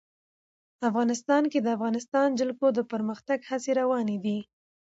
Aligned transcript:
افغانستان 0.89 1.43
کې 1.51 1.59
د 1.61 1.63
د 1.67 1.73
افغانستان 1.77 2.27
جلکو 2.39 2.67
د 2.73 2.79
پرمختګ 2.91 3.39
هڅې 3.49 3.71
روانې 3.79 4.17
دي. 4.25 4.39